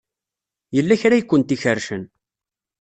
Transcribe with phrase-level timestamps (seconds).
[0.75, 2.03] Yella kra ay kent-ikerrcen.